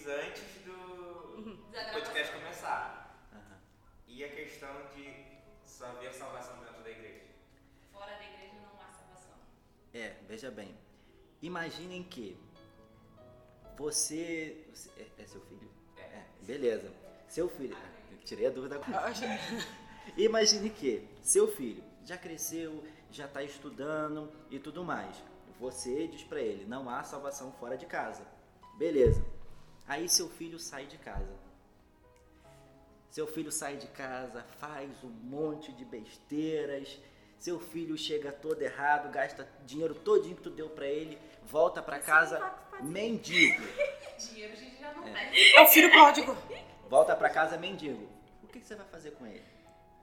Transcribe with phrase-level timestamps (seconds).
[0.00, 1.58] fiz antes do
[1.92, 3.28] podcast começar.
[3.32, 3.58] Aham.
[4.08, 5.14] E a questão de
[5.64, 7.24] só haver salvação dentro da igreja.
[7.92, 9.34] Fora da igreja não há salvação.
[9.92, 10.74] É, veja bem.
[11.42, 12.38] Imaginem que
[13.76, 14.64] você.
[14.72, 15.70] você- é, é seu filho?
[15.98, 16.22] É.
[16.42, 16.90] Beleza.
[17.28, 17.76] Seu filho.
[18.24, 19.12] Tirei a dúvida agora.
[20.16, 25.22] Imagine que seu filho já cresceu, já está estudando e tudo mais.
[25.58, 28.26] Você diz para ele: não há salvação fora de casa.
[28.78, 29.22] Beleza.
[29.90, 31.34] Aí seu filho sai de casa.
[33.10, 36.96] Seu filho sai de casa, faz um monte de besteiras.
[37.40, 41.98] Seu filho chega todo errado, gasta dinheiro todinho que tu deu para ele, volta para
[41.98, 42.38] casa
[42.82, 43.60] mendigo.
[44.20, 45.30] Dinheiro a gente já não É.
[45.30, 45.56] tem.
[45.56, 46.36] É o filho pródigo.
[46.88, 48.06] Volta para casa mendigo.
[48.44, 49.42] O que, que você vai fazer com ele?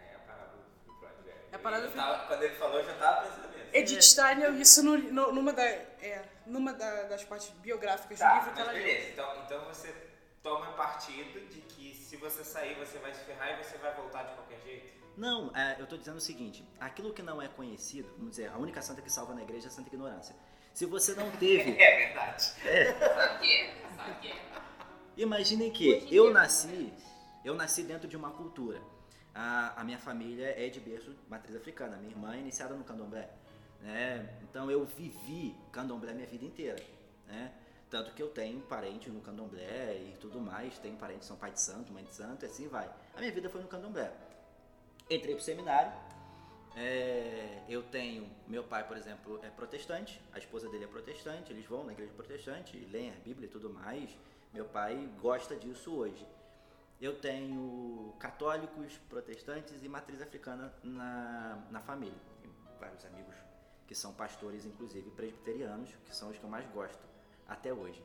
[0.00, 1.28] É a parábola do pródigo.
[1.28, 3.55] É a Eu do tava- Quando ele falou, eu já tava pensando.
[3.78, 8.22] Edith Stein leu isso no- no- numa, da, é, numa da- das partes biográficas do
[8.22, 8.82] Tá, livro que ela leu.
[8.82, 9.08] beleza.
[9.10, 9.94] Então, então você
[10.42, 14.22] toma partido de que se você sair, você vai se ferrar e você vai voltar
[14.24, 14.96] de qualquer jeito?
[15.16, 18.56] Não, é, eu estou dizendo o seguinte: aquilo que não é conhecido, vamos dizer, a
[18.58, 20.34] única santa que salva na igreja é a santa ignorância.
[20.74, 22.42] Se você não teve, É verdade.
[22.44, 23.36] Sabe
[24.12, 24.34] o quê?
[25.16, 26.92] imaginem que eu nasci,
[27.44, 28.80] eu nasci dentro de uma cultura.
[29.34, 33.28] A, a minha família é de berço matriz africana, minha irmã é iniciada no candomblé.
[33.80, 34.38] Né?
[34.42, 36.82] Então eu vivi candomblé minha vida inteira.
[37.26, 37.52] Né?
[37.88, 41.60] Tanto que eu tenho parente no candomblé e tudo mais, tenho parente São Pai de
[41.60, 42.90] Santo, Mãe de Santo, e assim vai.
[43.14, 44.12] A minha vida foi no candomblé.
[45.08, 45.92] Entrei pro seminário,
[46.78, 51.64] É, eu tenho, meu pai, por exemplo, é protestante, a esposa dele é protestante, eles
[51.64, 54.10] vão na igreja protestante, leem a Bíblia e tudo mais.
[54.52, 56.26] Meu pai gosta disso hoje.
[57.00, 62.20] Eu tenho católicos, protestantes e matriz africana na, na família.
[62.78, 63.34] Vários amigos
[63.86, 66.98] que são pastores, inclusive presbiterianos, que são os que eu mais gosto
[67.48, 68.02] até hoje.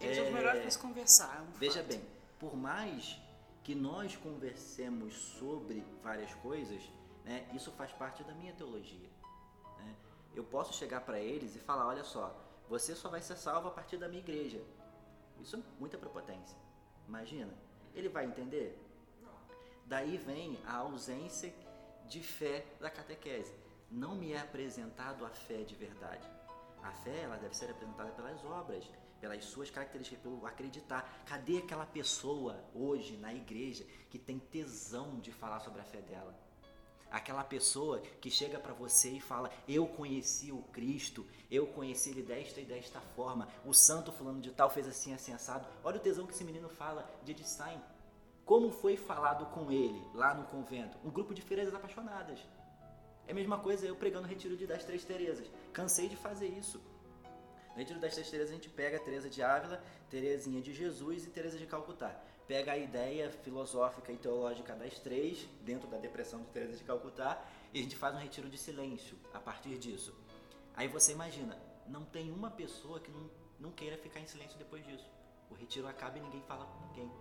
[0.00, 1.36] Eles são os É, melhores para se conversar.
[1.38, 1.88] é um Veja fato.
[1.92, 2.04] bem,
[2.38, 3.18] por mais
[3.64, 6.82] que nós conversemos sobre várias coisas,
[7.24, 9.08] né, isso faz parte da minha teologia.
[9.78, 9.94] né?
[10.34, 12.34] Eu posso chegar para eles e falar, olha só,
[12.68, 14.60] você só vai ser salvo a partir da minha igreja.
[15.40, 16.56] Isso é muita prepotência.
[17.06, 17.52] Imagina,
[17.94, 18.76] ele vai entender?
[19.86, 21.52] Daí vem a ausência
[22.06, 23.54] de fé da catequese.
[23.90, 26.28] Não me é apresentado a fé de verdade.
[26.82, 28.84] A fé ela deve ser apresentada pelas obras,
[29.18, 31.22] pelas suas características, pelo acreditar.
[31.26, 36.38] Cadê aquela pessoa hoje na igreja que tem tesão de falar sobre a fé dela?
[37.10, 42.22] Aquela pessoa que chega para você e fala: Eu conheci o Cristo, eu conheci ele
[42.22, 45.66] desta e desta forma, o santo fulano de tal fez assim, assim, assado.
[45.82, 47.80] Olha o tesão que esse menino fala de Edith Stein.
[48.44, 50.98] Como foi falado com ele lá no convento?
[51.02, 52.38] Um grupo de freiras apaixonadas.
[53.28, 55.50] É a mesma coisa eu pregando o retiro de das Três Terezas.
[55.70, 56.80] Cansei de fazer isso.
[57.72, 61.26] No retiro das Três Terezas a gente pega a Teresa de Ávila, Terezinha de Jesus
[61.26, 62.18] e Teresa de Calcutá.
[62.46, 67.44] Pega a ideia filosófica e teológica das três, dentro da depressão de Teresa de Calcutá,
[67.74, 70.14] e a gente faz um retiro de silêncio a partir disso.
[70.74, 73.30] Aí você imagina, não tem uma pessoa que não,
[73.60, 75.06] não queira ficar em silêncio depois disso.
[75.50, 77.12] O retiro acaba e ninguém fala com ninguém.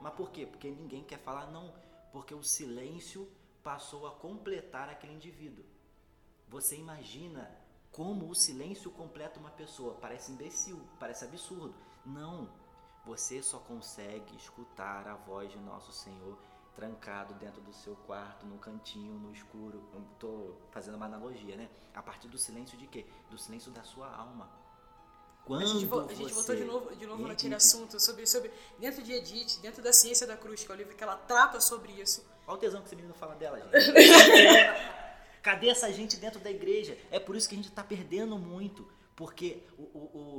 [0.00, 0.46] Mas por quê?
[0.46, 1.74] Porque ninguém quer falar, não.
[2.10, 3.30] Porque o silêncio
[3.62, 5.64] passou a completar aquele indivíduo.
[6.48, 7.50] Você imagina
[7.92, 9.94] como o silêncio completa uma pessoa.
[9.94, 11.74] Parece imbecil, parece absurdo.
[12.04, 12.48] Não.
[13.04, 16.38] Você só consegue escutar a voz de Nosso Senhor
[16.74, 19.82] trancado dentro do seu quarto, no cantinho, no escuro.
[20.18, 21.68] Tô fazendo uma analogia, né?
[21.94, 23.06] A partir do silêncio de quê?
[23.30, 24.50] Do silêncio da sua alma.
[25.44, 26.34] Quando A gente, vo- a gente você...
[26.34, 28.52] voltou de novo, de novo naquele assunto sobre, sobre.
[28.78, 31.60] Dentro de Edith, dentro da Ciência da Cruz, que é o livro que ela trata
[31.60, 32.24] sobre isso.
[32.50, 33.70] Olha o tesão que esse menino fala dela, gente.
[35.40, 36.98] Cadê essa gente dentro da igreja?
[37.10, 38.86] É por isso que a gente está perdendo muito.
[39.14, 39.98] Porque, o, o,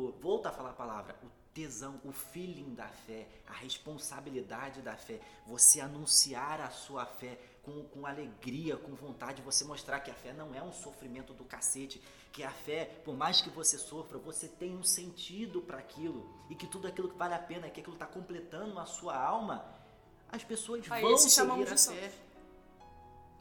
[0.10, 4.96] o- volta a falar a palavra, o tesão, o feeling da fé, a responsabilidade da
[4.96, 10.14] fé, você anunciar a sua fé com, com alegria, com vontade, você mostrar que a
[10.14, 12.02] fé não é um sofrimento do cacete,
[12.34, 16.56] que a fé, por mais que você sofra, você tem um sentido para aquilo e
[16.56, 19.64] que tudo aquilo que vale a pena, que aquilo está completando a sua alma,
[20.32, 22.12] as pessoas Aí vão seguir a fé.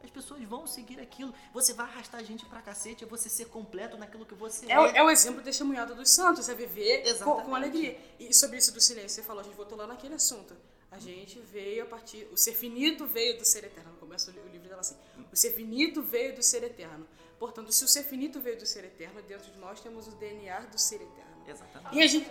[0.02, 1.32] As pessoas vão seguir aquilo.
[1.52, 4.78] Você vai arrastar a gente pra cacete, é você ser completo naquilo que você É,
[4.78, 7.98] o- é o exemplo testemunhado dos santos, é viver com, com alegria.
[8.18, 10.56] E sobre isso do silêncio, você falou, a gente voltou lá naquele assunto.
[10.90, 12.26] A gente veio a partir.
[12.32, 13.92] O ser finito veio do ser eterno.
[14.00, 14.96] Começa o li- o livro dela assim.
[15.32, 17.06] O ser finito veio do ser eterno.
[17.38, 20.60] Portanto, se o ser finito veio do ser eterno, dentro de nós temos o DNA
[20.62, 21.44] do ser eterno.
[21.46, 21.94] Exatamente.
[21.96, 22.28] E a gente.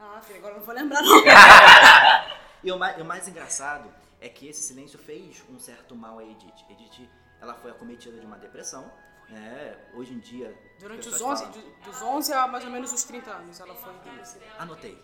[0.00, 1.22] Ah, filho, agora eu não vou lembrar, não.
[2.62, 6.24] E o mais, o mais engraçado é que esse silêncio fez um certo mal a
[6.24, 6.64] Edith.
[6.70, 7.08] Edith,
[7.40, 8.90] ela foi acometida de uma depressão,
[9.28, 9.76] né?
[9.94, 10.56] hoje em dia.
[10.78, 11.80] Durante os 11, falam...
[11.84, 13.92] dos 11 a mais ou menos os 30 anos ela foi.
[14.58, 14.96] Anotei.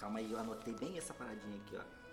[0.00, 2.04] Calma aí, eu anotei bem essa paradinha aqui, ó.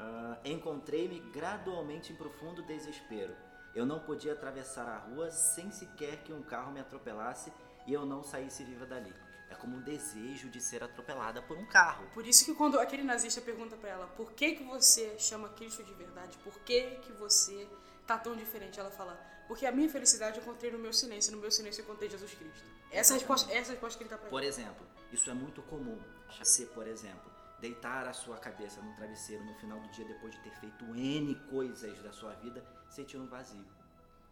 [0.00, 3.34] Uh, Encontrei-me gradualmente em profundo desespero.
[3.78, 7.52] Eu não podia atravessar a rua sem sequer que um carro me atropelasse
[7.86, 9.14] e eu não saísse viva dali.
[9.48, 12.04] É como um desejo de ser atropelada por um carro.
[12.12, 15.84] Por isso que quando aquele nazista pergunta pra ela por que que você chama Cristo
[15.84, 17.68] de verdade, por que que você
[18.04, 19.16] tá tão diferente, ela fala
[19.46, 22.34] porque a minha felicidade eu encontrei no meu silêncio, no meu silêncio eu encontrei Jesus
[22.34, 22.64] Cristo.
[22.90, 24.48] Essa é a resposta, essa é resposta que ele dá pra Por ela.
[24.48, 26.02] exemplo, isso é muito comum.
[26.36, 27.30] Você, por exemplo,
[27.60, 31.34] deitar a sua cabeça num travesseiro no final do dia depois de ter feito N
[31.50, 33.64] coisas da sua vida, sentir um vazio.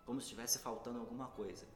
[0.05, 1.67] Como se estivesse faltando alguma coisa.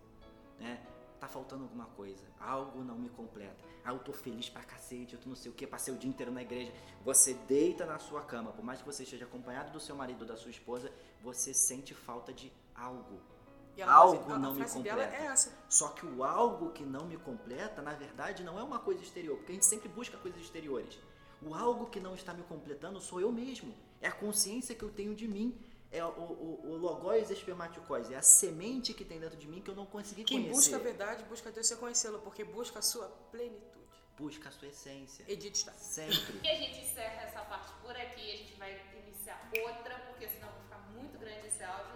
[0.59, 0.81] Né?
[1.19, 2.25] Tá faltando alguma coisa.
[2.39, 3.63] Algo não me completa.
[3.85, 6.09] Ah, eu tô feliz pra cacete, eu tô não sei o que, passei o dia
[6.09, 6.73] inteiro na igreja.
[7.05, 10.27] Você deita na sua cama, por mais que você esteja acompanhado do seu marido ou
[10.29, 10.91] da sua esposa,
[11.23, 13.21] você sente falta de algo.
[13.83, 15.23] Algo a- não me frase dela completa.
[15.25, 15.29] é.
[15.69, 19.37] Só que o algo que não me completa, na verdade, não é uma coisa exterior,
[19.37, 20.99] porque a gente sempre busca coisas exteriores.
[21.43, 23.75] O algo que não está me completando sou eu mesmo.
[24.01, 25.59] É a consciência que eu tenho de mim.
[25.93, 28.11] É o, o, o logóis espermaticóis.
[28.11, 30.57] É a semente que tem dentro de mim que eu não consegui Quem conhecer.
[30.57, 33.81] busca a verdade, busca Deus e conhecê-lo, porque busca a sua plenitude.
[34.17, 35.25] Busca a sua essência.
[35.27, 35.73] Edith está.
[35.73, 36.41] Sempre.
[36.45, 38.33] E a gente encerra essa parte por aqui.
[38.33, 41.90] A gente vai iniciar outra, porque senão vai ficar muito grande esse áudio.